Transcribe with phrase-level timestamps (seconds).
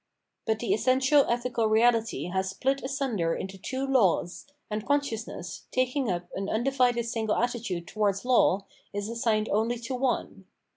[0.47, 6.23] But the essential ethical reality has split asunder into two laws, and consciousness, taking up
[6.33, 10.47] an un divided single attitude towards law, is assigned oidy to one.